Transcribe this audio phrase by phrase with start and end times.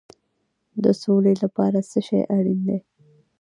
[0.83, 2.79] د سولې لپاره څه شی اړین دی؟